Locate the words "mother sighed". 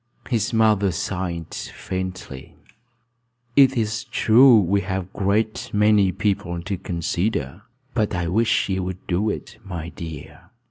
0.51-1.53